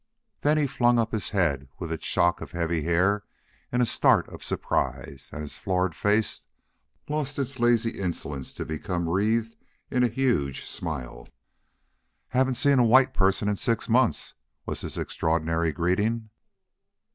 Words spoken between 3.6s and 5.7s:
in a start of surprise, and his